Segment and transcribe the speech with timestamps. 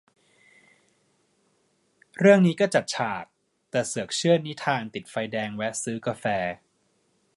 [2.19, 3.23] เรื่องนี้ก็จัดฉาก
[3.71, 6.25] แต่เสือกเชื่อนิทานติดไฟแดงแวะซื้อกาแฟ